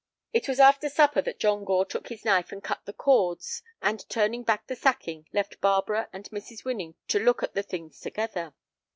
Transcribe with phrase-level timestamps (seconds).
[0.33, 4.03] It was after supper that John Gore took his knife and cut the cords, and,
[4.09, 6.65] turning back the sacking, left Barbara and Mrs.
[6.65, 8.55] Winnie to look at the things together.